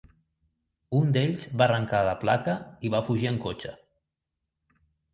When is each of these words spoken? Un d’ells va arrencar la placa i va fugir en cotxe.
Un 0.99 1.11
d’ells 1.17 1.43
va 1.61 1.67
arrencar 1.67 2.01
la 2.09 2.17
placa 2.25 2.57
i 2.91 2.95
va 2.97 3.05
fugir 3.11 3.33
en 3.37 3.41
cotxe. 3.49 3.79